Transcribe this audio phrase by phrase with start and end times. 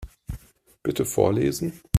[0.83, 1.79] Bitte vorlesen.